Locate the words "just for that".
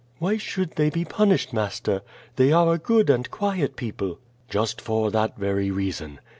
4.49-5.37